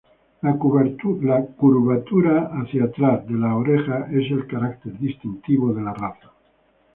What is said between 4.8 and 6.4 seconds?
distintivo de la raza.